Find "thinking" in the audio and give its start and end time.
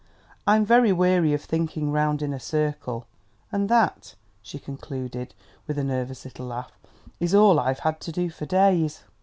1.43-1.91